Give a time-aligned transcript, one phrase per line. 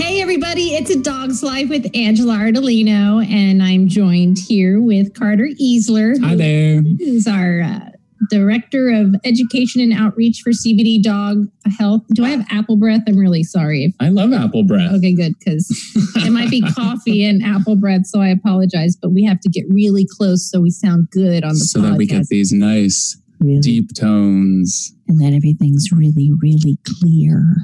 [0.00, 5.48] Hey, everybody, it's A Dog's Life with Angela Ardolino, and I'm joined here with Carter
[5.60, 6.18] Easler.
[6.24, 6.80] Hi there.
[6.80, 7.90] Who's our uh,
[8.30, 12.00] Director of Education and Outreach for CBD Dog Health.
[12.14, 13.02] Do I have apple breath?
[13.06, 13.94] I'm really sorry.
[14.00, 14.90] I love apple breath.
[14.94, 15.68] okay, good, because
[16.16, 19.66] it might be coffee and apple breath, so I apologize, but we have to get
[19.68, 21.90] really close so we sound good on the so podcast.
[21.90, 24.94] that we get these nice really, deep tones.
[25.08, 27.54] and that everything's really, really clear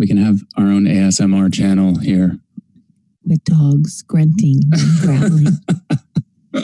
[0.00, 2.38] We can have our own ASMR channel here.
[3.22, 5.46] with dogs grunting and growling.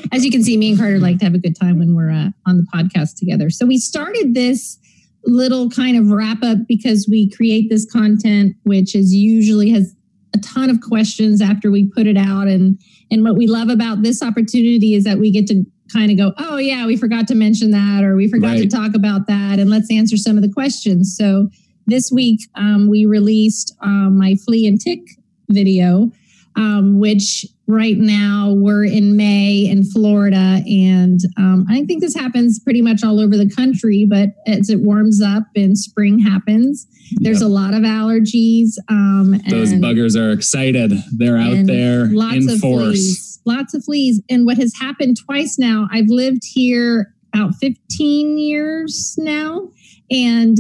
[0.11, 2.11] As you can see, me and Carter like to have a good time when we're
[2.11, 3.51] uh, on the podcast together.
[3.51, 4.79] So we started this
[5.27, 9.95] little kind of wrap up because we create this content, which is usually has
[10.35, 12.49] a ton of questions after we put it out.
[12.49, 15.63] And and what we love about this opportunity is that we get to
[15.93, 18.95] kind of go, oh yeah, we forgot to mention that, or we forgot to talk
[18.95, 21.15] about that, and let's answer some of the questions.
[21.15, 21.51] So
[21.87, 25.01] this week um, we released um, my flea and tick
[25.49, 26.11] video
[26.57, 30.63] um, which right now we're in May in Florida.
[30.67, 34.81] And um, I think this happens pretty much all over the country, but as it
[34.81, 37.47] warms up and spring happens, there's Yep.
[37.51, 38.77] a lot of allergies.
[38.89, 40.93] Um, Those buggers are excited.
[41.13, 42.85] They're out there lots in of force.
[42.85, 44.23] fleas, lots of fleas.
[44.31, 49.69] And what has happened twice now, I've lived here about 15 years now.
[50.11, 50.59] And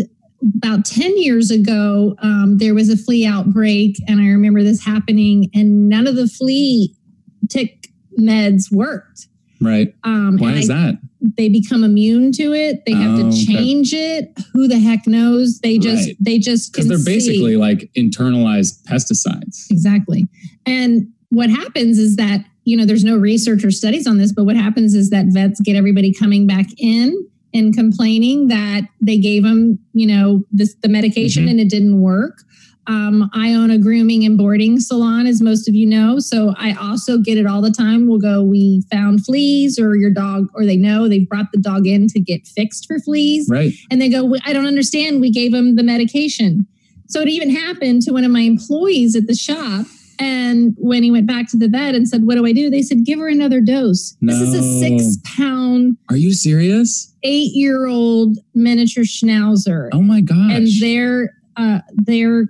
[0.56, 3.96] about 10 years ago, um, there was a flea outbreak.
[4.08, 6.94] And I remember this happening, and none of the flea
[7.48, 9.28] tick meds worked.
[9.60, 9.94] Right.
[10.04, 10.98] Um, Why is I- that?
[11.36, 12.82] they become immune to it.
[12.86, 13.44] They have Oh, to okay.
[13.46, 14.32] change it.
[14.52, 15.58] Who the heck knows?
[15.58, 16.16] They just, Right.
[16.20, 17.04] they just, Because they're see.
[17.14, 19.68] basically like internalized pesticides.
[19.70, 20.24] Exactly.
[20.66, 24.44] And what happens is that, you know, there's no research or studies on this, but
[24.44, 27.12] what happens is that vets get everybody coming back in
[27.54, 31.50] and complaining that they gave them, you know, this the medication Mhm.
[31.50, 32.42] and it didn't work.
[32.88, 36.20] Um, I own a grooming and boarding salon, as most of you know.
[36.20, 38.06] So I also get it all the time.
[38.06, 41.86] We'll go, we found fleas, or your dog, or they know they've brought the dog
[41.88, 43.48] in to get fixed for fleas.
[43.50, 43.72] Right.
[43.90, 45.20] And they go, I don't understand.
[45.20, 46.64] We gave him the medication.
[47.08, 49.86] So it even happened to one of my employees at the shop.
[50.18, 52.70] And when he went back to the vet and said, What do I do?
[52.70, 54.16] They said, Give her another dose.
[54.20, 57.12] This is a six pound, Are you serious?
[57.22, 59.88] eight year old miniature schnauzer.
[59.92, 60.52] Oh my gosh.
[60.52, 62.46] and they're, uh, they're,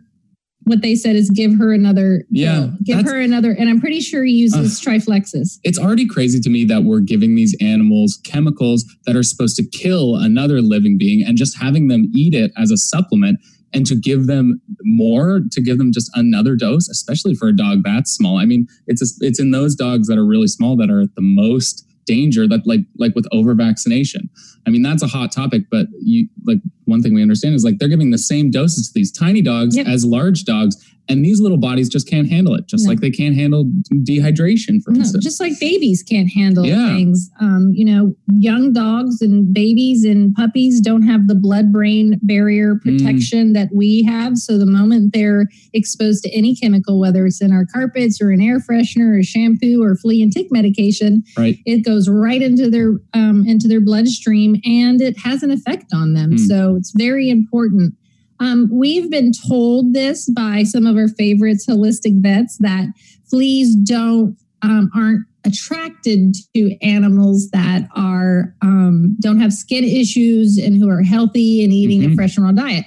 [0.65, 3.53] what they said is give her another, Yeah, give her another.
[3.53, 5.59] And I'm pretty sure he uses Trifexis.
[5.63, 9.65] it's already crazy to me that we're giving these animals chemicals that are supposed to
[9.69, 13.39] kill another living being and just having them eat it as a supplement
[13.77, 17.83] and to give them more to give them just another dose especially for a dog
[17.85, 18.39] that small.
[18.39, 21.15] I mean it's a, it's in those dogs that are really small that are at
[21.15, 24.31] the most danger that like like with over vaccination.
[24.67, 27.79] I mean that's a hot topic but you like one thing we understand is like
[27.79, 29.87] they're giving the same doses to these tiny dogs Yep.
[29.87, 30.77] as large dogs
[31.09, 32.91] and these little bodies just can't handle it just No.
[32.91, 33.71] like they can't handle
[34.11, 36.97] dehydration for No, instance just like babies can't handle Yeah.
[36.97, 37.31] things.
[37.41, 42.75] Um, you know, young dogs and babies and puppies don't have the blood brain barrier
[42.85, 42.99] Mm.
[42.99, 44.37] protection that we have.
[44.39, 48.41] So the moment they're exposed to any chemical, whether it's in our carpets or an
[48.41, 52.97] air freshener or shampoo or flea and tick medication, right it goes right into their
[53.15, 56.33] um, into their bloodstream and it has an effect on them.
[56.33, 56.37] Hmm.
[56.39, 57.95] So it's very important.
[58.39, 62.87] Um, we've been told this by some of our favorites, holistic vets, that
[63.31, 70.77] fleas don't um, aren't attracted to animals that are um, don't have skin issues and
[70.77, 72.15] who are healthy and eating a Mhm.
[72.15, 72.85] fresh and raw diet.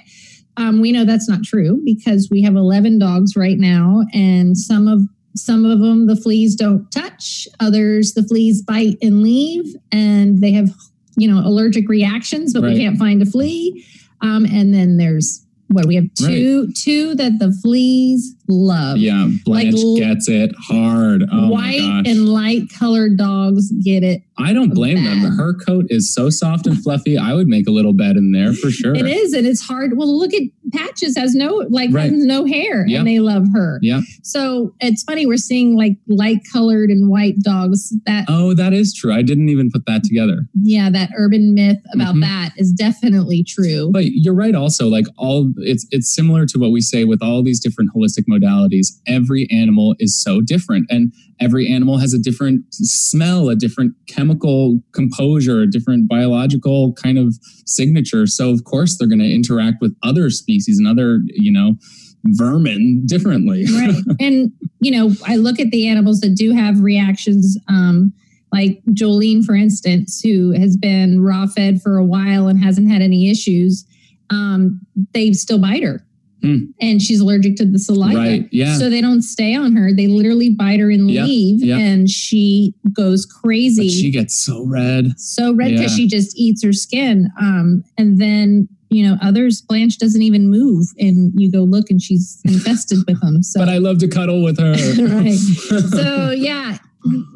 [0.56, 4.88] Um, we know that's not true because we have 11 dogs right now, and some
[4.88, 5.02] of
[5.36, 7.48] some of them the fleas don't touch.
[7.60, 10.70] Others the fleas bite and leave, and they have
[11.20, 12.72] you know allergic reactions, but Right.
[12.74, 13.84] we can't find a flea.
[14.22, 18.96] Um, and then there's what we have two two that the fleas love.
[18.98, 21.22] Yeah, Blanche Like gets it hard.
[21.30, 24.22] Oh White and light colored dogs get it.
[24.40, 25.18] I don't blame them.
[25.20, 27.16] Her coat is so soft and fluffy.
[27.18, 28.94] I would make a little bed in there for sure.
[28.94, 29.96] It is, and it's hard.
[29.96, 30.42] Well, look at
[30.72, 32.10] Patches has no like Right.
[32.12, 32.98] has no hair, Yeah.
[33.00, 33.78] and they love her.
[33.82, 34.00] Yeah.
[34.22, 37.94] So it's funny we're seeing like light colored and white dogs.
[38.06, 39.12] That Oh, that is true.
[39.12, 40.46] I didn't even put that together.
[40.62, 42.20] yeah, that urban myth about Mhm.
[42.22, 43.90] that is definitely true.
[43.92, 47.42] But you're right also like all it's it's similar to what we say with all
[47.42, 48.86] these different holistic modalities.
[49.06, 54.80] Every animal is so different and every animal has a different smell, a different chemical
[54.92, 57.34] composure, a different biological kind of
[57.66, 58.26] signature.
[58.26, 61.76] So of course they're going to interact with other species and other, you know,
[62.24, 63.64] vermin differently.
[63.74, 63.94] right.
[64.20, 68.12] And, you know, I look at the animals that do have reactions, um,
[68.52, 73.00] like Jolene, for instance, who has been raw fed for a while and hasn't had
[73.00, 73.86] any issues.
[74.28, 74.80] Um,
[75.14, 76.04] they still bite her.
[76.42, 76.56] Hmm.
[76.80, 78.16] And she's allergic to the saliva.
[78.16, 78.48] Right.
[78.50, 78.74] Yeah.
[78.78, 79.90] So they don't stay on her.
[79.94, 81.62] They literally bite her and Yep, leave.
[81.64, 81.78] yep.
[81.78, 83.88] And she goes crazy.
[83.88, 85.18] But she gets so red.
[85.18, 85.96] so red because Yeah.
[86.04, 87.30] she just eats her skin.
[87.40, 92.02] Um, and then you know others, Blanche doesn't even move, and you go look, and
[92.02, 93.40] she's infested with them.
[93.42, 94.72] So But I love to cuddle with her.
[94.98, 95.34] Right.
[95.90, 96.78] so yeah,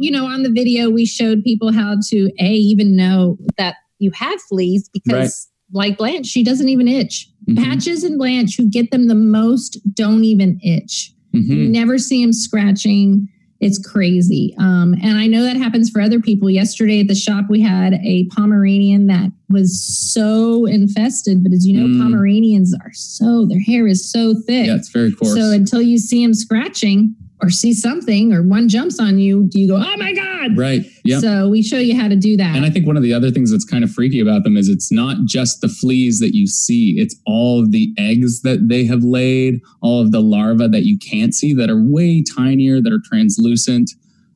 [0.01, 4.11] you know, on the video we showed people how to a even know that you
[4.15, 5.49] have fleas because.
[5.75, 7.29] Like Blanche, she doesn't even itch.
[7.49, 11.13] Mhm, Patches and Blanche, who get them the most, don't even itch.
[11.33, 11.71] You mhm.
[11.71, 13.29] never see them scratching.
[13.61, 14.55] It's crazy.
[14.59, 16.49] Um, and I know that happens for other people.
[16.51, 21.43] Yesterday at the shop, we had a Pomeranian that was so infested.
[21.43, 22.03] But as you know, Mm.
[22.03, 24.67] Pomeranians are so, their hair is so thick.
[24.67, 25.35] Yeah, it's very coarse.
[25.35, 27.15] So until you see them scratching
[27.45, 30.57] or see something or one jumps on you, do you go, oh my God.
[30.57, 30.83] right.
[31.05, 31.19] Yeah.
[31.21, 32.57] So we show you how to do that.
[32.57, 34.69] And I think one of the other things that's kind of freaky about them is
[34.71, 38.87] it's not just the fleas that you see, it's all of the eggs that they
[38.87, 42.93] have laid, all of the larvae that you can't see that are way tinier, that
[42.93, 43.91] are translucent.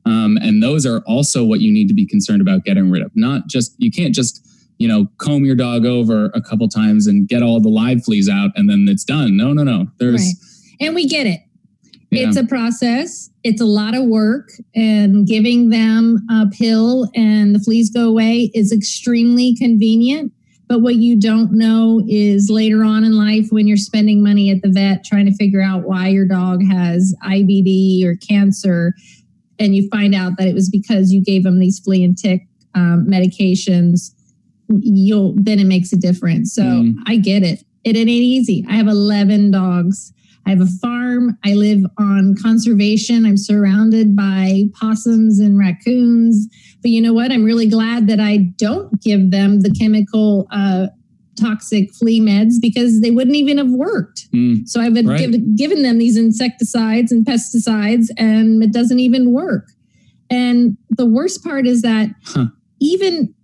[0.05, 3.11] Um, and those are also what you need to be concerned about getting rid of.
[3.15, 4.45] Not just, you can't just,
[4.79, 8.29] you know, comb your dog over a couple times and get all the live fleas
[8.29, 9.37] out and then it's done.
[9.37, 9.87] No, no, no.
[9.99, 10.87] There's, Right.
[10.87, 11.41] and we get it.
[12.11, 12.29] Yeah.
[12.29, 13.31] It's a process.
[13.45, 18.51] It's a lot of work, and giving them a pill and the fleas go away
[18.55, 20.33] is extremely convenient.
[20.69, 24.61] But what you don't know is later on in life when you're spending money at
[24.63, 28.93] the vet trying to figure out why your dog has IBD or cancer,
[29.59, 32.43] and you find out that it was because you gave them these flea and tick
[32.75, 34.11] um, medications,
[34.69, 36.55] you'll then it makes a difference.
[36.55, 36.95] So Mm.
[37.07, 37.65] I get it.
[37.85, 38.65] It, it ain't easy.
[38.69, 40.13] I have 11 dogs.
[40.49, 41.37] I have a farm.
[41.45, 43.27] I live on conservation.
[43.27, 46.49] I'm surrounded by possums and raccoons.
[46.81, 47.31] But you know what?
[47.31, 50.87] I'm really glad that I don't give them the chemical uh,
[51.39, 54.27] toxic flea meds because they wouldn't even have worked.
[54.35, 55.19] Mm, So I've Right.
[55.19, 59.67] given, given them these insecticides and pesticides, and it doesn't even work.
[60.31, 62.47] And the worst part is that Huh.
[62.81, 63.35] even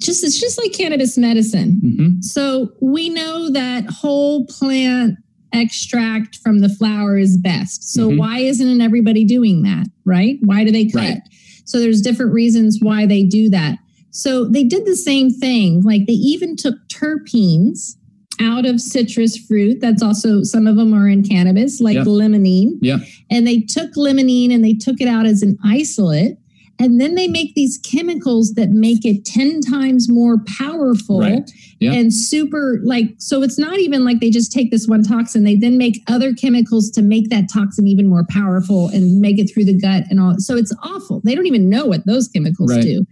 [0.00, 1.80] just it's just like cannabis medicine.
[1.84, 2.22] mhm.
[2.24, 5.16] So we know that whole plant
[5.52, 7.92] extract from the flower is best.
[7.92, 8.18] So Mhm.
[8.18, 9.86] why isn't everybody doing that?
[10.04, 10.38] Right?
[10.44, 11.00] Why do they cut?
[11.00, 11.20] Right.
[11.64, 13.78] So there's different reasons why they do that.
[14.10, 15.82] So they did the same thing.
[15.82, 17.96] Like they even took terpenes
[18.40, 19.80] out of citrus fruit.
[19.80, 22.04] That's also some of them are in cannabis, like Yeah.
[22.04, 22.78] limonene.
[22.80, 22.98] Yeah.
[23.30, 26.36] And they took limonene and they took it out as an isolate.
[26.82, 31.48] And then they make these chemicals that make it 10 times more powerful Right.
[31.78, 31.92] Yeah.
[31.92, 35.56] and super like so it's not even like they just take this one toxin they
[35.56, 39.64] then make other chemicals to make that toxin even more powerful and make it through
[39.64, 40.34] the gut and all.
[40.38, 41.20] So it's awful.
[41.24, 42.82] They don't even know what those chemicals Right.
[42.82, 43.06] do.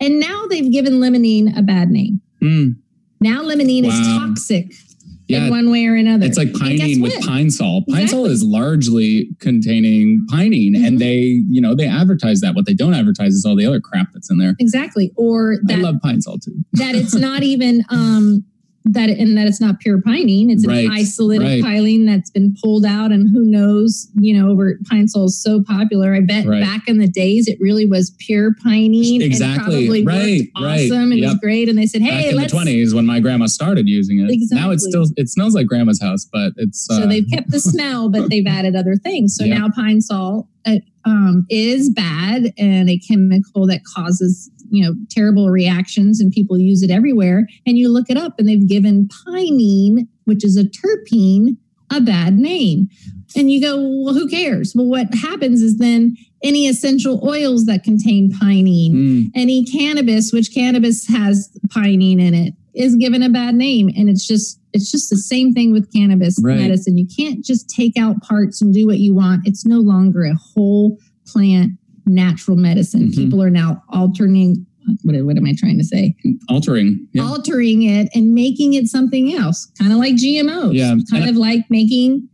[0.00, 2.20] And now they've given limonene a bad name.
[2.42, 2.76] Mm,
[3.20, 4.74] now limonene is toxic
[5.28, 5.44] yeah.
[5.44, 7.84] in one way or another It's like pinene with pine sol.
[7.88, 8.32] Pine sol Exactly.
[8.32, 10.86] is largely containing pinene, Mhm.
[10.86, 12.54] and they, you know, they advertise that.
[12.54, 14.54] What they don't advertise is all the other crap that's in there.
[14.58, 16.54] exactly or I love pine sol too.
[16.74, 18.44] that it's not even um
[18.86, 21.62] that and that it's not pure pinene it's Right, an isolate right.
[21.64, 25.62] pinene that's been pulled out and who knows you know over pine sol is so
[25.62, 26.62] popular i bet Right.
[26.62, 31.14] back in the days it really was pure pinene Exactly, and probably right, awesome and
[31.14, 33.46] it was great and they said hey Back in the let's twenties when my grandma
[33.46, 34.30] started using it.
[34.50, 37.60] Now it's still it smells like grandma's house, but it's uh, so they've kept the
[37.60, 39.58] smell but they've added other things so Yeah.
[39.60, 45.50] now pine sol uh, um, is bad and a chemical that causes you know terrible
[45.50, 50.08] reactions and people use it everywhere and you look it up and they've given pinene
[50.24, 51.56] which is a terpene
[51.90, 52.88] a bad name.
[53.36, 54.74] And you go well who cares?
[54.74, 60.54] Well what happens is then any essential oils that contain pinene Mm, any cannabis which
[60.54, 65.08] cannabis has pinene in it is given a bad name and it's just it's just
[65.10, 66.58] the same thing with cannabis Right.
[66.58, 70.24] medicine you can't just take out parts and do what you want it's no longer
[70.24, 71.72] a whole plant
[72.06, 73.14] natural medicine Mhm.
[73.14, 74.66] people are now altering
[75.02, 76.14] what, what am i trying to say
[76.50, 77.06] altering.
[77.12, 77.22] Yeah.
[77.22, 80.96] altering it and making it something else kind of like gmos Yeah.
[81.10, 82.28] kind of like making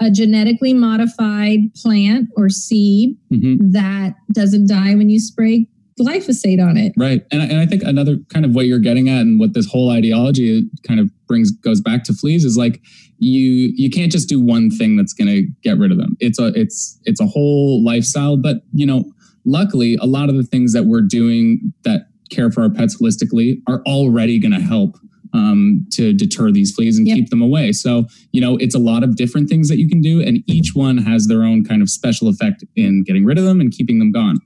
[0.00, 3.72] a genetically modified plant or seed Mhm.
[3.72, 5.68] that doesn't die when you spray
[6.00, 7.24] glyphosate on it Right.
[7.32, 9.66] And, I- and I think another kind of what you're getting at and what this
[9.66, 12.80] whole ideology kind of brings goes back to fleas is like
[13.18, 16.16] you you can't just do one thing that's going to get rid of them.
[16.20, 19.10] It's a it's it's a whole lifestyle, but you know,
[19.46, 23.62] luckily, a lot of the things that we're doing that care for our pets holistically
[23.66, 24.98] are already going to help
[25.32, 27.16] um, to deter these fleas and Yep.
[27.16, 27.72] keep them away.
[27.72, 30.74] So, you know, it's a lot of different things that you can do, and each
[30.74, 33.98] one has their own kind of special effect in getting rid of them and keeping
[33.98, 34.38] them gone.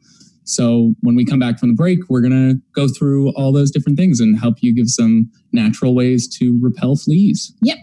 [0.51, 3.71] So, when we come back from the break, we're going to go through all those
[3.71, 7.55] different things and help you give some natural ways to repel fleas.
[7.63, 7.79] Yep.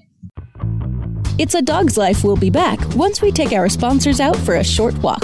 [1.38, 4.64] It's a Dog's Life We'll be back once we take our sponsors out for a
[4.64, 5.24] short walk.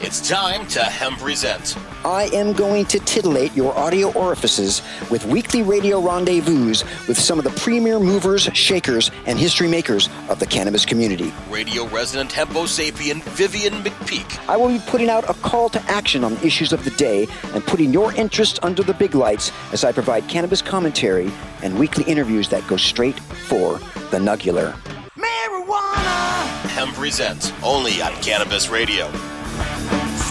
[0.00, 1.78] It's time to Hemp Present.
[2.04, 6.68] I am going to titillate your audio orifices with weekly radio rendezvous
[7.06, 11.32] with some of the premier movers, shakers, and history makers of the cannabis community.
[11.48, 14.46] Radio resident Hempo sapien Vivian McPeak.
[14.48, 17.64] I will be putting out a call to action on issues of the day and
[17.64, 21.30] putting your interest under the big lights as I provide cannabis commentary
[21.62, 23.78] and weekly interviews that go straight for
[24.10, 24.72] the nugular.
[25.16, 27.54] Marijuana, Hemp Present.
[27.62, 29.10] Only on Cannabis Radio.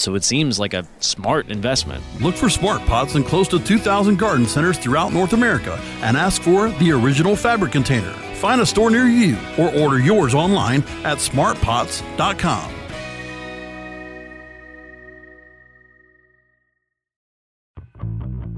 [0.00, 2.02] so it seems like a smart investment.
[2.20, 6.42] Look for smart pots in close to 2,000 garden centers throughout North America and ask
[6.42, 8.12] for the original fabric container.
[8.34, 12.74] Find a store near you or order yours online at smartpots.com.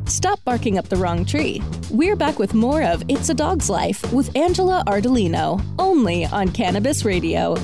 [0.07, 1.61] Stop barking up the wrong tree.
[1.91, 7.05] We're back with more of It's a Dog's Life with Angela Ardolino, only on Cannabis
[7.05, 7.57] Radio.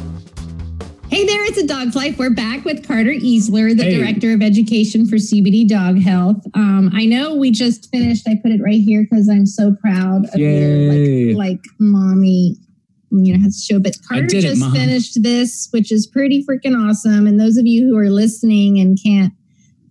[1.12, 2.16] Hey there, it's a dog's life.
[2.18, 3.98] We're back with Carter Easler, the Hey.
[3.98, 6.42] director of education for CBD Dog Health.
[6.54, 8.26] Um, I know we just finished.
[8.26, 11.24] I put it right here because I'm so proud of Yay.
[11.28, 12.56] you, like, like mommy.
[13.10, 16.46] You know, has to show, but Carter did it, just finished this, which is pretty
[16.48, 17.26] freaking awesome.
[17.26, 19.34] And those of you who are listening and can't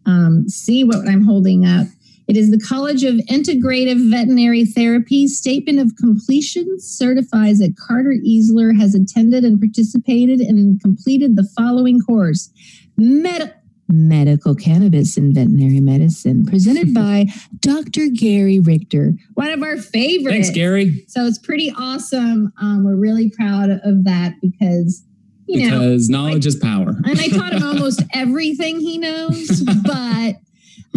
[0.08, 1.86] um, see what I'm holding up,
[2.32, 8.74] it is the College of Integrative Veterinary Therapy Statement of Completion certifies that Carter Easler
[8.80, 12.50] has attended and participated and completed the following course.
[12.96, 13.54] Med-
[13.90, 17.26] Medical Cannabis in Veterinary Medicine, presented by
[17.60, 18.08] Dr.
[18.08, 20.30] Gary Richter, one of our favorites.
[20.34, 21.04] Thanks, Gary.
[21.10, 22.54] So it's pretty awesome.
[22.62, 25.04] Um, we're really proud of that because,
[25.48, 26.96] you know, Because knowledge is power.
[27.04, 30.36] and I taught him almost everything he knows, but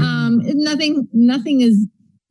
[0.01, 1.87] um, nothing nothing is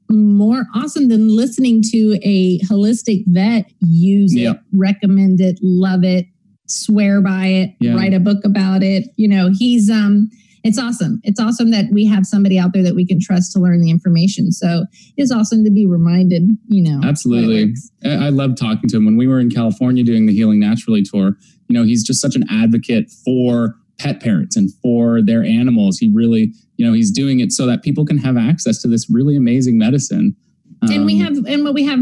[0.10, 6.26] more awesome than listening to a holistic vet use it, recommend it, love it,
[6.68, 7.96] swear by it, Yeah.
[7.96, 9.08] write a book about it.
[9.16, 10.30] You know, he's um
[10.64, 11.20] it's awesome.
[11.26, 13.90] It's awesome that we have somebody out there that we can trust to learn the
[13.90, 14.52] information.
[14.54, 14.86] So
[15.18, 17.02] it's awesome to be reminded, you know.
[17.04, 17.74] Absolutely.
[18.06, 19.06] I I love talking to him.
[19.06, 22.36] When we were in California doing the Healing Naturally tour, you know, he's just such
[22.36, 25.98] an advocate for pet parents and for their animals.
[25.98, 29.08] He really, you know, he's doing it so that people can have access to this
[29.10, 30.36] really amazing medicine.
[30.84, 32.00] and we Um, have and what we have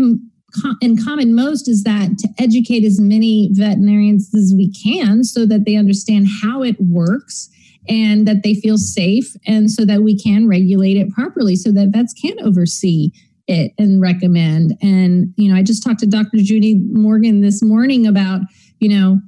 [0.82, 5.66] in common most is that to educate as many veterinarians as we can so that
[5.66, 7.48] they understand how it works
[7.88, 11.90] and that they feel safe and so that we can regulate it properly so that
[11.94, 13.12] vets can oversee
[13.48, 18.06] it and recommend and you know i just talked to dr judy morgan this morning
[18.06, 18.42] about
[18.80, 19.20] you know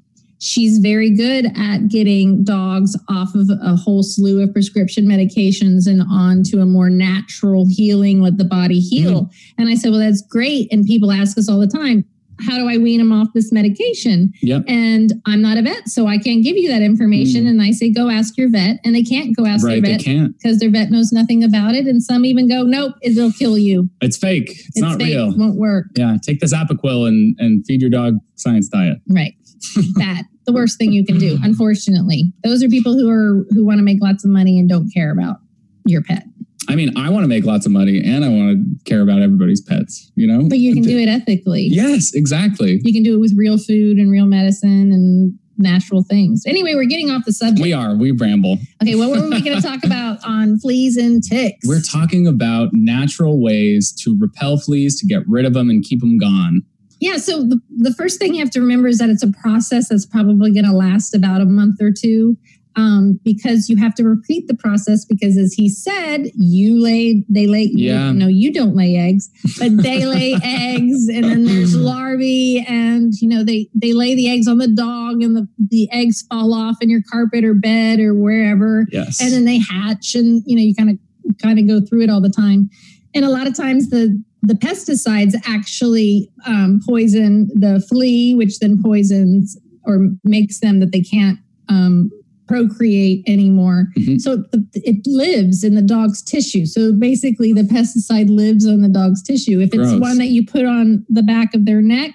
[0.44, 6.04] she's very good at getting dogs off of a whole slew of prescription medications and
[6.12, 10.72] onto a more natural healing let the body heal and i said well that's great
[10.72, 12.04] and people ask us all the time
[12.42, 14.34] how do I wean them off this medication?
[14.42, 14.64] Yep.
[14.68, 17.44] And I'm not a vet, so I can't give you that information.
[17.44, 17.50] Mm.
[17.50, 18.80] And I say, go ask your vet.
[18.84, 19.84] And they can't go ask right.
[19.84, 21.86] their vet because their vet knows nothing about it.
[21.86, 23.90] And some even go, nope, it'll kill you.
[24.02, 24.50] It's fake.
[24.50, 25.32] It's, not fake, real.
[25.32, 25.86] It won't work.
[25.96, 26.18] Yeah.
[26.24, 28.98] Take this Apoquel and and feed your dog science diet.
[29.08, 29.36] Right.
[29.96, 30.26] Bad.
[30.46, 32.26] The worst thing you can do, unfortunately.
[32.44, 35.12] Those are people who are who want to make lots of money and don't care
[35.12, 35.38] about
[35.86, 36.26] your pet.
[36.70, 39.22] I mean, I want to make lots of money and I want to care about
[39.22, 40.12] everybody's pets.
[40.16, 40.48] You know.
[40.48, 41.68] But you can do it ethically.
[41.72, 42.82] Yes, exactly.
[42.84, 46.44] You can do it with real food and real medicine and natural things.
[46.46, 47.62] Anyway, we're getting off the subject.
[47.62, 47.96] We are.
[47.96, 48.58] We ramble.
[48.82, 51.68] Okay, what were we going to talk about on fleas and ticks?
[51.68, 56.00] We're talking about natural ways to repel fleas, to get rid of them, and keep
[56.00, 56.64] them gone.
[57.00, 59.90] Yeah, so the, the first thing you have to remember is that it's a process
[59.90, 62.38] that's probably going to last about a month or two
[62.76, 67.46] um, because you have to repeat the process because as he said, you lay, they
[67.46, 68.12] lay, Yeah.
[68.14, 73.28] no, you don't lay eggs, but they lay eggs and then there's larvae and, you
[73.28, 76.78] know, they, they lay the eggs on the dog and the, the eggs fall off
[76.82, 79.22] in your carpet or bed or wherever Yes.
[79.22, 80.98] and then they hatch and you know you kind of
[81.42, 82.70] kind of go through it all the time
[83.14, 88.82] and a lot of times the the pesticides actually um, poison the flea which then
[88.84, 92.10] poisons or makes them that they can't um,
[92.48, 94.20] procreate anymore Mhm.
[94.20, 98.90] so the, it lives in the dog's tissue so basically the pesticide lives on the
[98.90, 100.00] dog's tissue if it's Gross.
[100.02, 102.12] one that you put on the back of their neck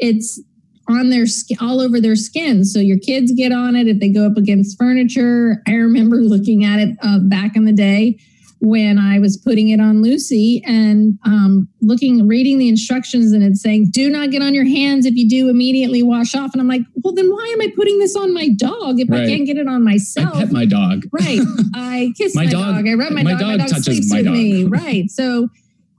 [0.00, 0.40] it's
[0.88, 2.64] on their skin, all over their skin.
[2.64, 5.62] So your kids get on it if they go up against furniture.
[5.68, 8.18] I remember looking at it uh, back in the day
[8.62, 13.62] when I was putting it on Lucy and um, looking, reading the instructions, and it's
[13.62, 15.06] saying, "Do not get on your hands.
[15.06, 17.98] If you do, immediately wash off." And I'm like, "Well, then why am I putting
[17.98, 20.66] this on my dog if I can't get it on myself?" I myself?" pet my
[20.66, 21.04] dog.
[21.12, 21.40] right.
[21.74, 23.40] I kiss My my, dog- dog, I rub my, my dog.
[23.42, 24.34] My dog dog touches sleeps my with dog.
[24.34, 24.64] me.
[24.70, 25.10] Right.
[25.10, 25.48] So,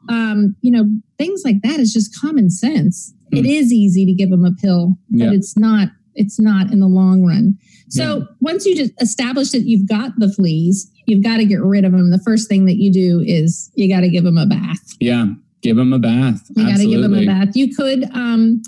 [0.10, 0.86] um, you know,
[1.18, 3.14] things like that is just common sense.
[3.32, 3.38] Hmm.
[3.38, 5.32] It is easy to give them a pill, but Yeah.
[5.34, 5.90] it's not.
[6.16, 7.58] It's not in the long run.
[7.90, 11.84] So once you just establish that you've got the fleas, you've got to get rid
[11.84, 12.10] of them.
[12.10, 14.96] The first thing that you do is you got to give them a bath.
[15.02, 15.26] Yeah.
[15.62, 16.42] Give them a bath.
[16.56, 17.56] You got to give them a bath.
[17.56, 18.62] You could um,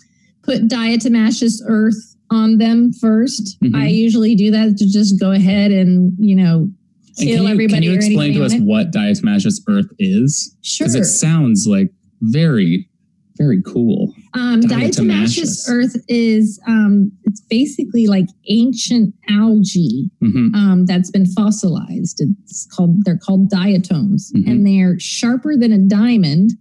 [0.44, 3.76] put diatomaceous earth on them 1st Mhm.
[3.76, 6.70] I usually do that to just go ahead and you know
[7.18, 7.74] kill can you, everybody.
[7.76, 10.56] can you explain to us what diatomaceous earth is?
[10.62, 10.86] Sure.
[10.88, 12.90] Because it sounds like very,
[13.38, 14.14] very cool.
[14.36, 15.66] Um, Diatomaceous.
[15.70, 22.20] earth is um, it's basically like ancient algae hmm um, that's been fossilized.
[22.22, 24.48] It's called they're called diatoms, Mhm.
[24.50, 26.54] and they're sharper than a diamond,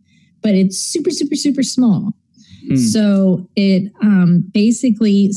[0.42, 2.14] but it's super super super small.
[2.68, 2.76] Hmm.
[2.76, 5.30] So it um, basically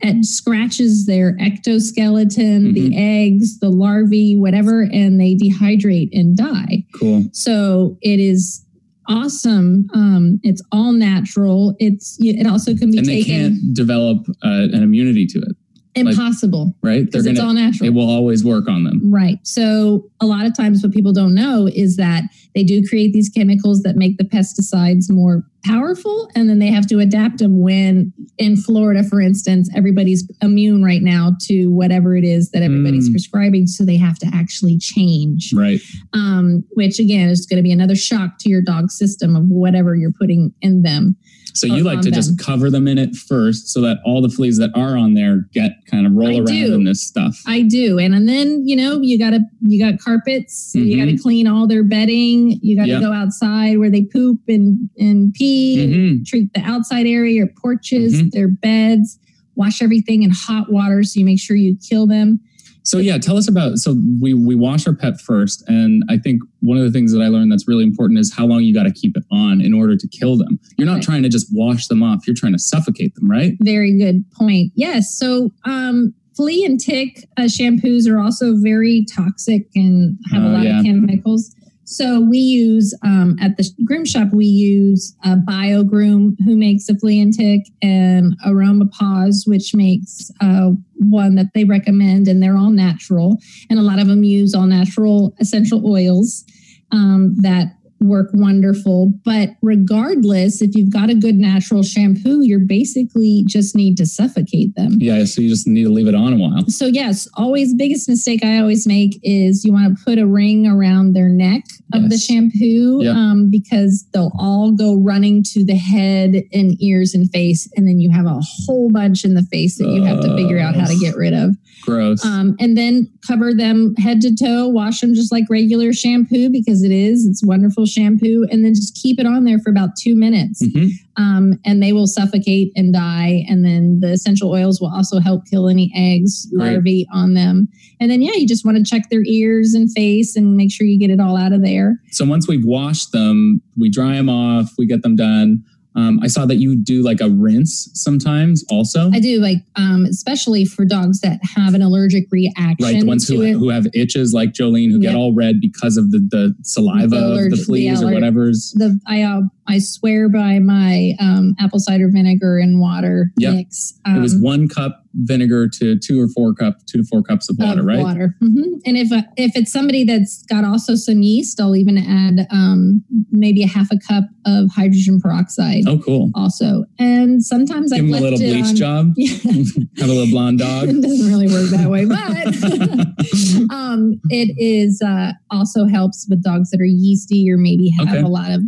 [0.00, 2.98] it scratches their ectoskeleton, the Mm-hmm.
[2.98, 6.84] eggs, the larvae, whatever, and they dehydrate and die.
[6.94, 7.24] Cool.
[7.32, 8.64] So it is
[9.08, 9.88] awesome.
[9.94, 11.74] Um, it's all natural.
[11.78, 15.56] It's it also can be And they taken can't develop uh, an immunity to it,
[16.04, 16.98] like- impossible right?
[17.10, 17.60] They're because it's all gonna.
[17.66, 17.88] natural.
[17.88, 19.00] It will always work on them.
[19.04, 19.38] Right.
[19.42, 23.28] So a lot of times what people don't know is that they do create these
[23.28, 28.12] chemicals that make the pesticides more powerful and then they have to adapt them when
[28.38, 33.12] in Florida for instance everybody's immune right now to whatever it is that everybody's Mm.
[33.12, 35.80] prescribing so they have to actually change Right.
[36.12, 39.94] um, which again is going to be another shock to your dog's system of whatever
[39.96, 41.16] you're putting in them
[41.58, 42.14] So you like to them.
[42.14, 45.46] just cover them in it first, so that all the fleas that are on there
[45.52, 46.74] get kind of roll I around do.
[46.74, 47.40] in this stuff.
[47.46, 47.98] I do.
[47.98, 50.98] And, and then, you know, you gotta you got carpets, you Mhm.
[50.98, 53.00] gotta clean all their bedding, you gotta Yep.
[53.02, 56.26] go outside where they poop and, and pee, and Mhm.
[56.26, 58.30] treat the outside area, your porches, Mhm.
[58.30, 59.18] their beds,
[59.56, 62.40] wash everything in hot water so you make sure you kill them.
[62.88, 63.76] So yeah, tell us about.
[63.76, 67.20] So we we wash our pet first, and I think one of the things that
[67.20, 69.74] I learned that's really important is how long you got to keep it on in
[69.74, 70.58] order to kill them.
[70.78, 71.02] You're not Right.
[71.02, 73.52] trying to just wash them off; you're trying to suffocate them, right?
[73.60, 74.72] Very good point.
[74.74, 75.14] Yes.
[75.18, 80.50] So um flea and tick uh, shampoos are also very toxic and have a Oh,
[80.52, 80.78] lot yeah.
[80.78, 81.54] of chemicals.
[81.90, 86.94] So we use um, at the groom shop we use uh, BioGroom, who makes a
[86.98, 92.58] flea and tick, and Aroma Paws, which makes uh, one that they recommend, and they're
[92.58, 93.38] all natural.
[93.70, 96.44] And a lot of them use all natural essential oils
[96.92, 99.12] um, that work wonderful.
[99.24, 104.74] But regardless, if you've got a good natural shampoo, you're basically just need to suffocate
[104.76, 104.96] them.
[104.98, 105.24] Yeah.
[105.24, 106.66] So you just need to leave it on a while.
[106.68, 110.66] So yes, always biggest mistake I always make is you want to put a ring
[110.66, 111.62] around their neck
[111.94, 113.16] of the shampoo Yep.
[113.16, 117.98] um, because they'll all go running to the head and ears and face, and then
[117.98, 120.86] you have a whole bunch in the face that you have to figure out how
[120.86, 121.56] to get rid of.
[121.88, 122.24] Gross.
[122.24, 126.82] Um, and then cover them head to toe, wash them just like regular shampoo because
[126.82, 127.26] it is.
[127.26, 130.62] It's wonderful shampoo and then just keep it on there for about two minutes.
[130.64, 130.90] Mhm.
[131.16, 133.44] Um, and they will suffocate and die.
[133.48, 137.68] And then the essential oils will also help kill any eggs, larvae on them.
[138.00, 140.86] And then, yeah, you just want to check their ears and face and make sure
[140.86, 142.00] you get it all out of there.
[142.10, 145.64] So once we've washed them, we dry them off, we get them done.
[145.98, 149.10] Um, I saw that you do like a rinse sometimes also.
[149.12, 153.26] I do like, um, especially for dogs that have an allergic reaction Right, the ones
[153.28, 153.52] who, it.
[153.54, 157.16] who have itches like Jolene, who get all red because of the, the saliva The
[157.16, 158.72] of the the fleas or aller- whatever's.
[158.76, 163.54] the I uh, I swear by my um, apple cider vinegar and water Yep.
[163.54, 163.98] mix.
[164.06, 167.48] Um, it was one cup vinegar to two or four cup, two to four cups
[167.50, 167.98] of water, of right?
[167.98, 168.34] Water.
[168.40, 172.46] hmm And if uh, if it's somebody that's got also some yeast, I'll even add
[172.50, 176.30] um, maybe a half a cup of hydrogen peroxide Oh, cool.
[176.34, 176.84] also.
[176.98, 179.12] And sometimes Give I've him a little bleach on- job.
[179.16, 179.36] Yeah.
[179.98, 180.88] Have a little blonde dog.
[180.88, 186.70] it doesn't really work that way, but um, it is uh, also helps with dogs
[186.70, 188.20] that are yeasty or maybe have Okay.
[188.20, 188.62] a lot of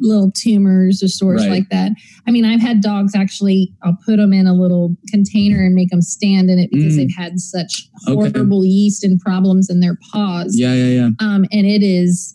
[0.00, 1.50] little tumors or sores Right.
[1.50, 1.92] like that.
[2.26, 3.72] I mean, I've had dogs actually.
[3.82, 6.96] I'll put them in a little container and make them stand in it because Mm.
[6.96, 8.30] they've had such Okay.
[8.30, 10.56] horrible yeast and problems in their paws.
[10.58, 11.10] Yeah, yeah, yeah.
[11.20, 12.34] Um, and it is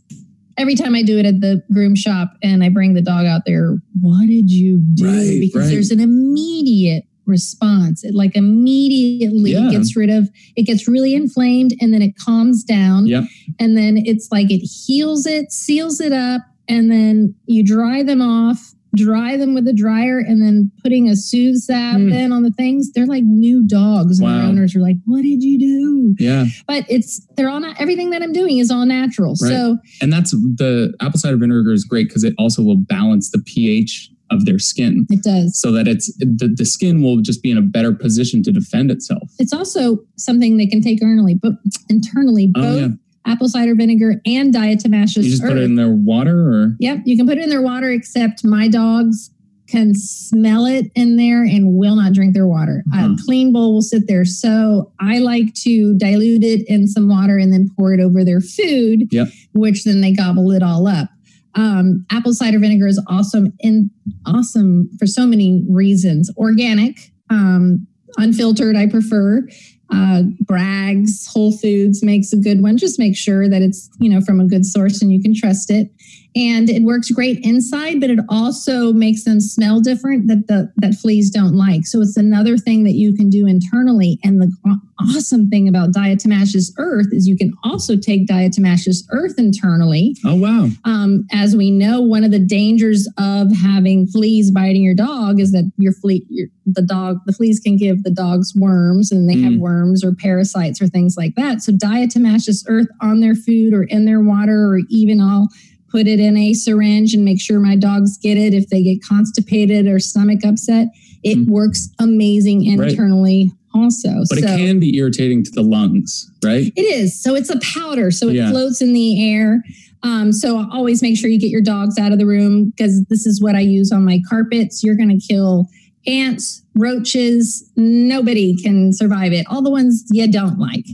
[0.57, 3.43] every time I do it at the groom shop and I bring the dog out
[3.45, 5.05] there, what did you do?
[5.05, 5.69] Right, because right.
[5.69, 8.03] there's an immediate response.
[8.03, 9.69] It like immediately Yeah.
[9.71, 13.07] gets rid of it gets really inflamed and then it calms down.
[13.07, 13.25] Yep.
[13.59, 18.21] And then it's like it heals it, seals it up, and then you dry them
[18.21, 22.13] off, dry them with a dryer, and then putting a soothe zap Mm.
[22.13, 22.91] in on the things.
[22.93, 24.19] They're like new dogs.
[24.19, 24.47] And their Wow.
[24.49, 26.15] owners are like, What did you do?
[26.19, 26.45] Yeah.
[26.67, 29.31] but it's they're all not everything that I'm doing is all natural.
[29.41, 29.49] Right.
[29.51, 33.39] So And that's the apple cider vinegar is great because it also will balance the
[33.45, 35.59] pH of their skin it does.
[35.59, 38.91] so that it's the, the skin will just be in a better position to defend
[38.91, 39.31] itself.
[39.39, 41.53] It's also something they can take internally, but
[41.89, 42.87] internally Oh, both yeah.
[43.25, 45.49] Apple cider vinegar and diatomaceous You just earth.
[45.49, 47.89] put it in their water or Yep, you can put it in their water.
[47.89, 49.29] Except my dogs
[49.67, 52.83] can smell it in there and will not drink their water.
[52.91, 53.11] Uh-huh.
[53.11, 54.25] A clean bowl will sit there.
[54.25, 58.41] So I like to dilute it in some water and then pour it over their
[58.41, 59.27] food, Yep.
[59.53, 61.09] which then they gobble it all up.
[61.53, 63.91] Um, apple cider vinegar is awesome and
[64.25, 66.31] awesome for so many reasons.
[66.37, 67.85] Organic, um,
[68.17, 69.47] unfiltered, I prefer.
[69.91, 72.77] Uh, Bragg's Whole Foods makes a good one.
[72.77, 75.71] Just make sure that it's you know from a good source and you can trust
[75.71, 75.89] it.
[76.35, 80.93] And it works great inside, but it also makes them smell different that the that
[80.93, 81.87] fleas don't like.
[81.87, 84.19] So it's another thing that you can do internally.
[84.23, 84.51] And the
[84.99, 90.15] awesome thing about diatomaceous earth is you can also take diatomaceous earth internally.
[90.23, 90.67] oh wow.
[90.85, 95.51] Um, as we know, one of the dangers of having fleas biting your dog is
[95.53, 99.37] that your flea, your, the dog, the fleas can give the dogs worms, and they
[99.41, 99.59] have Mm.
[99.59, 101.61] worms or parasites or things like that.
[101.63, 105.47] So diatomaceous earth on their food or in their water, or even I'll
[105.91, 108.99] put it in a syringe and make sure my dogs get it if they get
[109.03, 110.87] constipated or stomach upset.
[111.23, 111.47] It Mm.
[111.47, 112.89] works amazing Right.
[112.91, 113.51] internally.
[113.73, 116.71] Also, But so it can be irritating to the lungs, right?
[116.75, 117.21] it is.
[117.21, 118.09] So it's a powder.
[118.11, 118.49] So it Yeah.
[118.49, 119.63] floats in the air.
[120.01, 123.25] Um, so always make sure you get your dogs out of the room because this
[123.27, 124.81] is what I use on my carpets.
[124.83, 125.67] You're going to kill
[126.07, 127.69] ants, roaches.
[127.75, 129.45] Nobody can survive it.
[129.49, 130.85] All the ones you don't like,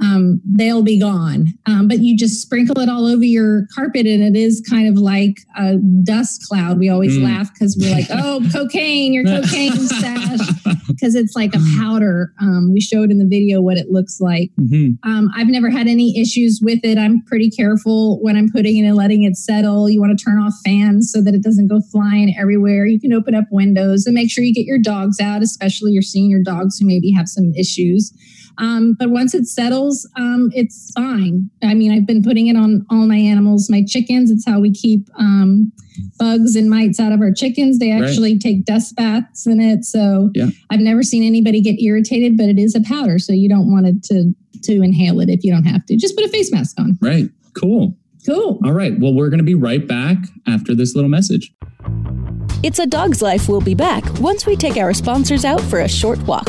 [0.00, 1.48] um, they'll be gone.
[1.66, 4.96] Um, but you just sprinkle it all over your carpet, and it is kind of
[4.96, 6.78] like a dust cloud.
[6.78, 7.24] We always Mm.
[7.24, 9.12] laugh because we're like, "Oh, cocaine!
[9.12, 10.40] Your cocaine stash!"
[11.04, 12.32] Because it's like a powder.
[12.40, 14.50] Um, we showed in the video what it looks like.
[14.58, 14.96] Mhm.
[15.02, 16.96] Um, I've never had any issues with it.
[16.96, 19.90] I'm pretty careful when I'm putting it and letting it settle.
[19.90, 22.86] You want to turn off fans so that it doesn't go flying everywhere.
[22.86, 26.00] You can open up windows and make sure you get your dogs out, especially your
[26.00, 28.10] senior dogs who maybe have some issues.
[28.58, 31.50] Um, but once it settles, um, it's fine.
[31.62, 34.30] I mean, I've been putting it on all my animals, my chickens.
[34.30, 35.72] It's how we keep um,
[36.18, 37.78] bugs and mites out of our chickens.
[37.78, 38.02] They Right.
[38.04, 39.84] actually take dust baths in it.
[39.84, 40.50] So Yeah.
[40.70, 43.18] I've never seen anybody get irritated, but it is a powder.
[43.18, 45.96] So you don't want it to to inhale it if you don't have to.
[45.96, 46.96] Just put a face mask on.
[47.02, 47.28] Right.
[47.52, 47.94] Cool.
[48.24, 48.58] Cool.
[48.64, 48.98] All right.
[48.98, 51.52] Well, we're going to be right back after this little message.
[52.62, 55.88] It's a Dog's Life We'll be back once we take our sponsors out for a
[55.88, 56.48] short walk.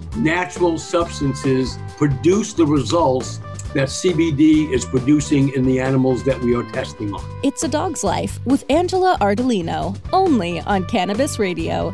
[0.15, 3.39] natural substances produce the results
[3.73, 7.39] that CBD is producing in the animals that we are testing on.
[7.43, 11.93] It's a Dog's Life with Angela Ardolino, only on Cannabis Radio.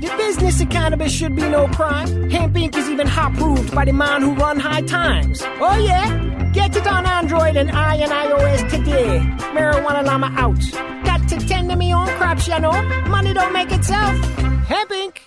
[0.00, 2.28] The business of cannabis should be no crime.
[2.28, 2.76] Hemp Inc.
[2.76, 5.40] is even hot proved by the man who run high times.
[5.42, 6.50] Oh yeah?
[6.52, 9.20] Get it on Android and I and iOS today.
[9.54, 10.60] Marijuana Llama out.
[11.04, 12.72] Got to tend to me own crops, you know.
[13.08, 14.18] Money don't make itself.
[14.66, 15.18] Hemp Inc.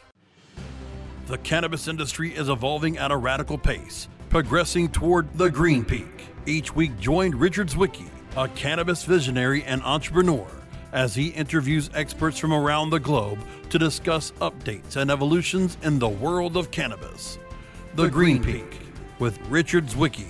[1.26, 6.28] The cannabis industry is evolving at a radical pace, progressing toward the green peak.
[6.46, 10.48] Each week, join Richard Zwicky, a cannabis visionary and entrepreneur,
[10.92, 16.10] as he interviews experts from around the globe to discuss updates and evolutions in the
[16.10, 17.38] world of cannabis.
[17.96, 18.80] The, Green, Peak
[19.20, 20.28] with Richard Zwicky.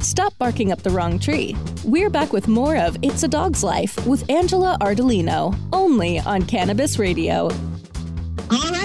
[0.00, 1.54] Stop barking up the wrong tree.
[1.84, 6.98] We're back with more of It's a Dog's Life with Angela Ardolino, only on Cannabis
[6.98, 7.50] Radio.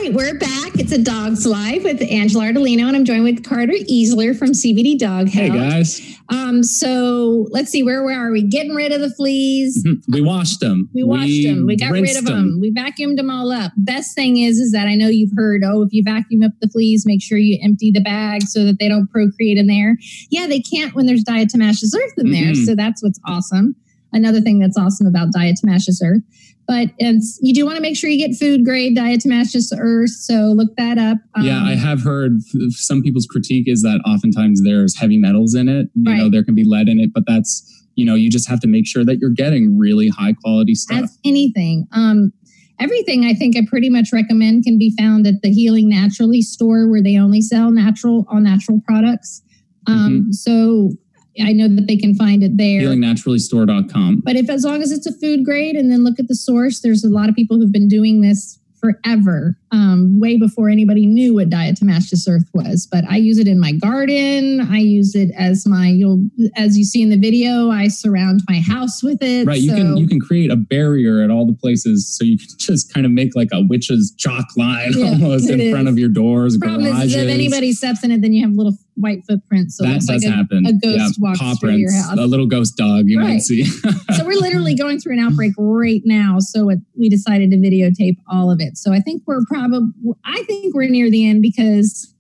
[0.04, 0.78] Right, we're back.
[0.78, 5.00] It's a dog's life with Angela Ardolino, and I'm joined with Carter Easler from CBD
[5.00, 8.44] Dog Hey guys, Um, so let's see, where where are we?
[8.44, 9.82] Getting rid of the fleas.
[10.10, 10.90] we washed them.
[10.94, 11.66] We washed them.
[11.66, 12.58] We got rid of them.
[12.60, 13.72] We vacuumed them all up.
[13.78, 15.64] Best thing is, is that I know you've heard.
[15.66, 18.80] Oh, if you vacuum up the fleas, make sure you empty the bag so that
[18.80, 19.96] they don't procreate in there.
[20.30, 22.52] Yeah, they can't when there's diatomaceous earth in there.
[22.52, 22.66] Mhm.
[22.66, 23.74] So that's what's awesome.
[24.12, 26.22] Another thing that's awesome about diatomaceous earth.
[26.68, 30.12] But you do want to make sure you get food grade diatomaceous earth.
[30.12, 31.18] So look that up.
[31.42, 35.68] yeah, Um, I have heard some people's critique is that oftentimes there's heavy metals in
[35.68, 35.90] it.
[35.96, 38.60] You know, there can be lead in it, but that's you know, you just have
[38.62, 41.12] to make sure that you're getting really high quality stuff.
[41.24, 41.86] anything.
[41.92, 42.34] Um,
[42.80, 46.90] everything I think I pretty much recommend can be found at the Healing Naturally store
[46.90, 49.44] where they only sell natural all natural products.
[49.86, 50.94] Um, So
[51.42, 52.82] I know that they can find it there.
[52.82, 54.22] HealingNaturallyStore.com.
[54.24, 56.82] But if as long as it's a food grade and then look at the source,
[56.82, 61.34] there's a lot of people who've been doing this forever, um, way before anybody knew
[61.36, 62.86] what diatomaceous earth was.
[62.92, 64.60] But I use it in my garden.
[64.60, 66.26] I use it as my you'll
[66.58, 67.70] as you see in the video.
[67.72, 69.48] I surround my house with it.
[69.48, 72.38] Right, you so- can you can create a barrier at all the places, so you
[72.38, 75.98] can just kind of make like a witch's chalk line Yeah, almost in front of
[75.98, 77.16] your doors, problem garages.
[77.16, 79.78] is if anybody steps in it, then you have little white footprints.
[79.78, 80.66] So that does like a, happen.
[80.66, 82.18] a ghost yeah, walks paw through your house.
[82.18, 83.64] a little ghost dog you might see.
[83.66, 86.38] so we're literally going through an outbreak right now.
[86.40, 88.78] So it, we decided to videotape all of it.
[88.78, 89.90] So I think we're probably,
[90.26, 92.14] I think we're near the end because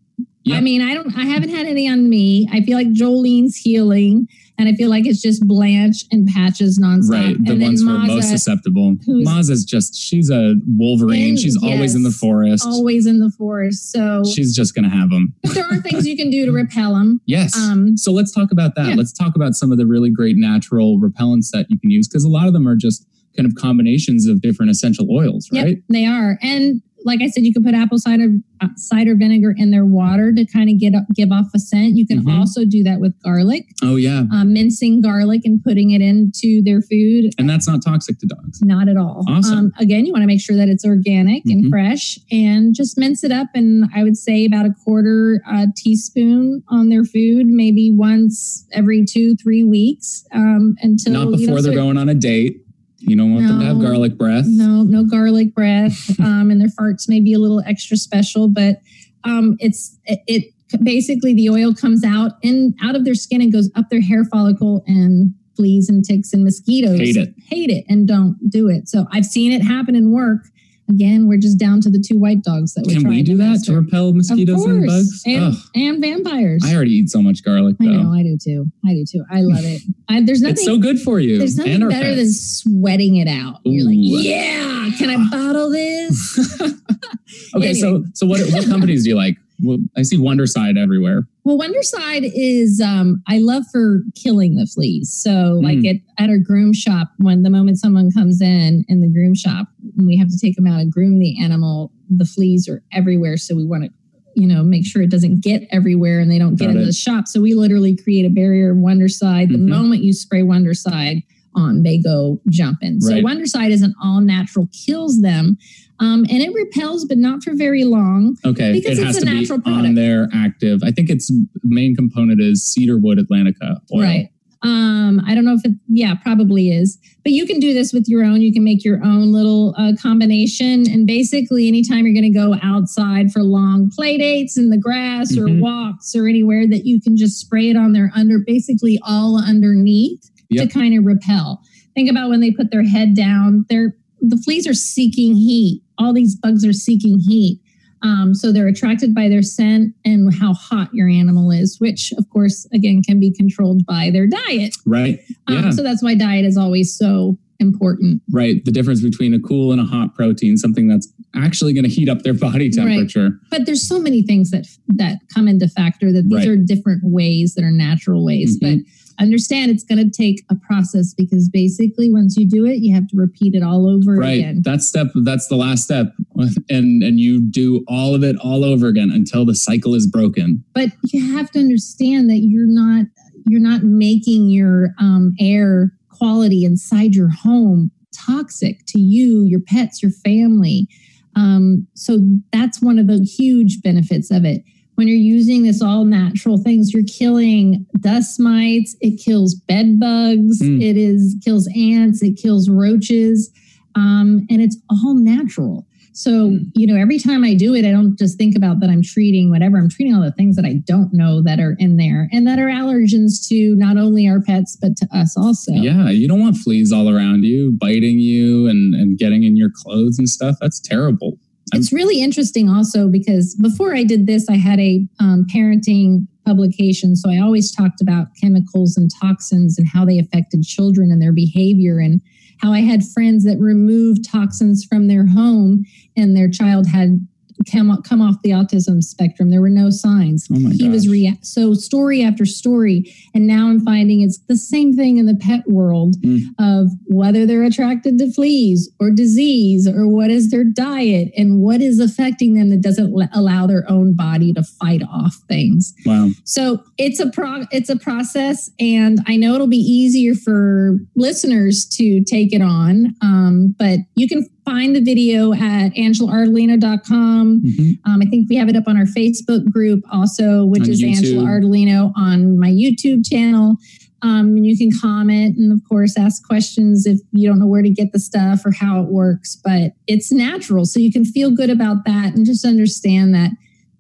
[0.52, 2.50] I mean, I don't, I haven't had any on me.
[2.52, 4.28] I feel like Jolene's healing,
[4.66, 7.10] and I feel like it's just Blanche and Patches nonstop.
[7.12, 8.96] Right, the and ones who are most susceptible.
[9.08, 11.36] Maza's just she's a Wolverine.
[11.36, 12.66] She's always in the forest.
[12.66, 13.92] always in the forest.
[13.92, 15.34] So She's just gonna have them.
[15.44, 17.20] but there are things you can do to repel them.
[17.26, 17.58] Yes.
[17.58, 18.88] Um, so let's talk about that.
[18.90, 18.96] yeah.
[18.96, 22.24] Let's talk about some of the really great natural repellents that you can use because
[22.24, 25.78] a lot of them are just kind of combinations of different essential oils, Yep, right?
[25.90, 26.38] they are.
[26.44, 28.30] And like I said, you can put apple cider
[28.62, 31.96] uh, cider vinegar in their water to kind of get give off a scent.
[31.98, 32.38] You can Mhm.
[32.40, 34.26] also do that with garlic, Oh yeah.
[34.32, 37.34] um, mincing garlic and putting it into their food.
[37.38, 38.62] And that's not toxic to dogs.
[38.64, 39.26] Not at all.
[39.28, 39.58] Awesome.
[39.58, 41.52] Um, again, you want to make sure that it's organic Mhm.
[41.52, 43.48] and fresh, and just mince it up.
[43.54, 49.04] And I would say about a quarter uh, teaspoon on their food, maybe once every
[49.06, 52.62] two three weeks, um, until not you know, before they're it- going on a date.
[53.06, 54.46] You don't want them to have garlic breath.
[54.48, 58.78] No, no garlic breath, um, and their farts may be a little extra special, but
[59.24, 63.52] um, it's it, it basically the oil comes out and out of their skin and
[63.54, 67.34] goes up their hair follicle and fleas and ticks and mosquitoes Hate it.
[67.46, 68.90] hate it and don't do it.
[68.90, 70.48] So I've seen it happen in work.
[70.90, 73.38] Again, we're just down to the two white dogs that we're Can we do to
[73.38, 73.72] that master.
[73.72, 75.24] to repel mosquitoes and bugs?
[75.26, 76.64] and, and vampires.
[76.66, 78.66] I already eat so much garlic I know, I do too.
[78.86, 79.24] I do too.
[79.32, 79.82] I love it.
[80.10, 80.54] I, there's nothing.
[80.54, 82.18] It's so good for you There's nothing and better pets.
[82.18, 82.34] than
[82.82, 83.60] sweating it out.
[83.64, 86.62] You're like, yeah, can I bottle this?
[87.56, 89.38] Okay, so so what what companies do you like?
[89.62, 91.28] Well, I see Wondercide everywhere.
[91.44, 95.12] Well, Wondercide is um, I love for killing the fleas.
[95.14, 95.90] So, like Mm.
[96.18, 99.68] at, at our groom shop, when the moment someone comes in in the groom shop,
[99.98, 103.38] and we have to take them out and groom the animal, the fleas are everywhere.
[103.38, 103.90] So we want to,
[104.36, 106.94] you know, make sure it doesn't get everywhere and they don't get Got into the
[106.94, 107.28] shop.
[107.28, 109.50] So we literally create a barrier Wondercide.
[109.50, 109.68] The Mhm.
[109.70, 111.24] moment you spray Wondercide
[111.56, 113.00] on, they go jumping.
[113.02, 113.24] So Right.
[113.24, 115.58] Wondercide is an all natural, kills them,
[116.00, 118.36] um, and it repels, but not for very long.
[118.46, 119.88] Okay, because it it's a natural product.
[119.88, 120.82] on there active.
[120.84, 121.32] I think its
[121.64, 124.02] main component is cedarwood atlantica oil.
[124.02, 124.30] Right.
[124.66, 126.98] Um, I don't know if it, yeah, probably is.
[127.26, 128.42] But you can do this with your own.
[128.42, 130.90] You can make your own little uh, combination.
[130.90, 135.36] And basically, anytime you're going to go outside for long play dates in the grass
[135.38, 135.60] or Mhm.
[135.60, 140.30] walks or anywhere, that you can just spray it on there under basically all underneath
[140.56, 140.68] Yep.
[140.70, 141.62] to kind of repel.
[141.96, 145.82] Think about when they put their head down, they're the fleas are seeking heat.
[145.98, 147.60] All these bugs are seeking heat.
[148.04, 152.30] Um, so they're attracted by their scent and how hot your animal is, which of
[152.30, 154.76] course, again, can be controlled by their diet.
[154.86, 155.20] Right.
[155.48, 155.70] Um, Yeah.
[155.72, 158.22] So that's why diet is always so important.
[158.32, 158.64] right.
[158.66, 162.10] The difference between a cool and a hot protein, something that's actually going to heat
[162.10, 163.24] up their body temperature.
[163.30, 163.40] Right.
[163.52, 166.48] But there's so many things that that come into factor that these Right.
[166.50, 168.58] are different ways that are natural ways.
[168.58, 168.60] Mhm.
[168.62, 168.78] But
[169.20, 173.08] understand it's going to take a process because basically once you do it, you have
[173.10, 174.40] to repeat it all over Right.
[174.40, 174.62] again.
[174.64, 176.14] That step, that's the last step.
[176.70, 180.64] And and you do all of it all over again until the cycle is broken.
[180.74, 183.06] but you have to understand that you're not
[183.48, 190.02] you're not making your um, air quality inside your home toxic to you your pets
[190.02, 190.88] your family
[191.36, 192.20] um, so
[192.52, 194.64] that's one of the huge benefits of it
[194.96, 200.62] when you're using this all natural things you're killing dust mites it kills bed bugs
[200.62, 200.82] Mm.
[200.82, 203.52] it is kills ants it kills roaches
[203.96, 208.16] um, and it's all natural so, you know, every time I do it, I don't
[208.20, 209.80] just think about that I'm treating whatever.
[209.80, 212.60] I'm treating all the things that I don't know that are in there and that
[212.60, 215.72] are allergens to not only our pets, but to us also.
[215.74, 216.12] Yeah.
[216.12, 220.20] You don't want fleas all around you, biting you and, and getting in your clothes
[220.20, 220.58] and stuff.
[220.62, 221.40] That's terrible.
[221.74, 227.16] It's really interesting also because before I did this, I had a um, parenting publication.
[227.16, 231.32] So I always talked about chemicals and toxins and how they affected children and their
[231.32, 232.22] behavior and
[232.62, 235.84] how I had friends that removed toxins from their home
[236.16, 237.26] and their child had
[237.72, 239.50] come, come off the autism spectrum.
[239.50, 240.48] There were no signs.
[240.52, 241.12] Oh my he was gosh.
[241.12, 243.14] rea- so story after story.
[243.34, 246.40] And now I'm finding it's the same thing in the pet world Mm.
[246.60, 251.82] of whether they're attracted to fleas or disease or what is their diet and what
[251.82, 255.94] is affecting them that doesn't l- allow their own body to fight off things.
[256.06, 256.30] Wow.
[256.44, 261.86] So it's a pro it's a process, and I know it'll be easier for listeners
[261.98, 263.16] to take it on.
[263.22, 267.62] Um, but you can find the video at angelaardolino.com.
[267.62, 268.00] Mhm.
[268.06, 271.02] Um, I think we have it up on our Facebook group also, which On is
[271.02, 271.18] YouTube.
[271.18, 273.78] Angela Ardolino on my YouTube channel.
[274.22, 277.82] Um, and you can comment and, of course, ask questions if you don't know where
[277.82, 279.58] to get the stuff or how it works.
[279.62, 283.52] But it's natural, so you can feel good about that and just understand that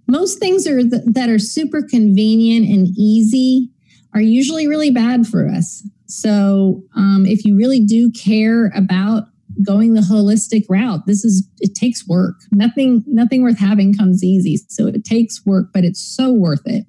[0.07, 3.69] most things are th- that are super convenient and easy
[4.13, 5.85] are usually really bad for us.
[6.05, 9.25] So um, if you really do care about
[9.65, 12.35] going the holistic route, this is it takes work.
[12.51, 14.57] Nothing nothing worth having comes easy.
[14.69, 16.85] So it takes work, but it's so worth it.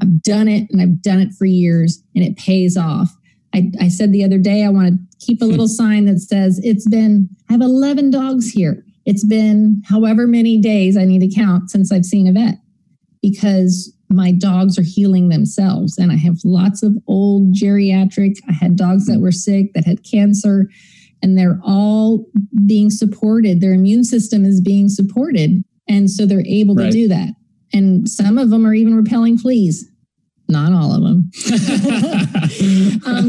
[0.00, 3.16] I've done it and I've done it for years and it pays off.
[3.54, 6.60] I, I said the other day I want to keep a little sign that says
[6.64, 8.84] it's been I have 11 dogs here.
[9.04, 12.56] It's been however many days I need to count since I've seen a vet
[13.20, 15.98] because my dogs are healing themselves.
[15.98, 18.36] And I have lots of old geriatric.
[18.48, 19.22] I had dogs that mm.
[19.22, 20.68] were sick, that had cancer,
[21.22, 22.26] and they're all
[22.66, 23.60] being supported.
[23.60, 25.62] Their immune system is being supported.
[25.88, 27.28] And so they're able to do that.
[27.72, 29.88] And some of them are even repelling fleas.
[30.48, 31.30] Not all of them.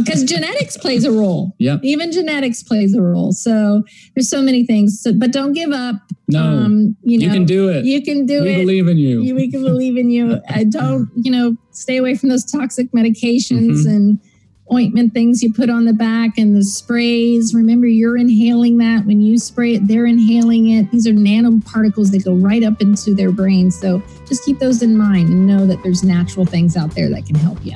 [0.03, 1.55] Because genetics plays a role.
[1.59, 1.79] Yep.
[1.83, 3.31] Even genetics plays a role.
[3.31, 3.83] So
[4.15, 4.99] there's so many things.
[5.01, 5.95] So, but don't give up.
[6.27, 6.43] No.
[6.43, 7.85] Um, you know, you can do it.
[7.85, 8.57] You can do we it.
[8.57, 9.21] We believe in you.
[9.21, 10.41] You- we can believe in you.
[10.49, 13.95] I don't, you know, stay away from those toxic medications Mhm.
[13.95, 14.19] and
[14.73, 17.53] ointment things you put on the back and the sprays.
[17.53, 19.05] Remember, you're inhaling that.
[19.05, 20.91] When you spray it, they're inhaling it.
[20.91, 23.71] These are nanoparticles that go right up into their brain.
[23.71, 27.25] So just keep those in mind and know that there's natural things out there that
[27.25, 27.75] can help you.